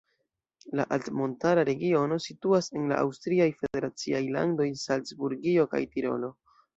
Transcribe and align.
La 0.77 0.85
altmontara 0.95 1.65
regiono 1.67 2.17
situas 2.25 2.69
en 2.79 2.87
la 2.91 2.97
aŭstriaj 3.01 3.47
federaciaj 3.59 4.23
landoj 4.37 4.67
Salcburgio 4.85 5.67
kaj 5.75 5.83
Tirolo. 5.93 6.31